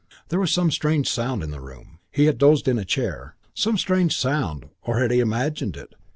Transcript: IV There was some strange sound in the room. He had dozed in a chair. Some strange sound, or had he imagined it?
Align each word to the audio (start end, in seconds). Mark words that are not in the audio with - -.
IV 0.01 0.17
There 0.29 0.39
was 0.39 0.49
some 0.51 0.71
strange 0.71 1.07
sound 1.07 1.43
in 1.43 1.51
the 1.51 1.59
room. 1.61 1.99
He 2.09 2.25
had 2.25 2.39
dozed 2.39 2.67
in 2.67 2.79
a 2.79 2.83
chair. 2.85 3.35
Some 3.53 3.77
strange 3.77 4.17
sound, 4.17 4.69
or 4.81 4.99
had 4.99 5.11
he 5.11 5.19
imagined 5.19 5.77
it? 5.77 5.93